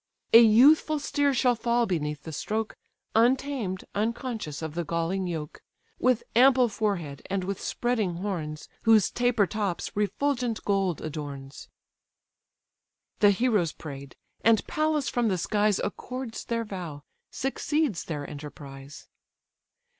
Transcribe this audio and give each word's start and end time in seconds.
A 0.33 0.39
youthful 0.41 0.97
steer 0.97 1.31
shall 1.31 1.53
fall 1.53 1.85
beneath 1.85 2.23
the 2.23 2.31
stroke, 2.31 2.75
Untamed, 3.13 3.85
unconscious 3.93 4.63
of 4.63 4.73
the 4.73 4.83
galling 4.83 5.27
yoke, 5.27 5.61
With 5.99 6.23
ample 6.35 6.69
forehead, 6.69 7.21
and 7.29 7.43
with 7.43 7.61
spreading 7.61 8.15
horns, 8.15 8.67
Whose 8.81 9.11
taper 9.11 9.45
tops 9.45 9.95
refulgent 9.95 10.65
gold 10.65 11.01
adorns." 11.03 11.69
The 13.19 13.29
heroes 13.29 13.73
pray'd, 13.73 14.15
and 14.43 14.65
Pallas 14.65 15.07
from 15.07 15.27
the 15.27 15.37
skies 15.37 15.77
Accords 15.77 16.45
their 16.45 16.65
vow, 16.65 17.03
succeeds 17.29 18.05
their 18.05 18.27
enterprise. 18.27 19.07